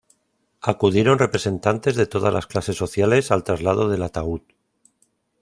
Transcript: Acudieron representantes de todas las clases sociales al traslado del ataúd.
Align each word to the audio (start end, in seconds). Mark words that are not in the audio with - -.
Acudieron 0.61 1.19
representantes 1.19 1.95
de 1.95 2.07
todas 2.07 2.33
las 2.33 2.47
clases 2.47 2.75
sociales 2.75 3.29
al 3.29 3.43
traslado 3.43 3.87
del 3.87 4.01
ataúd. 4.01 4.41